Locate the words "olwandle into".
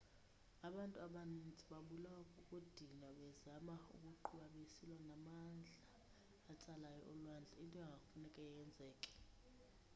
7.11-7.65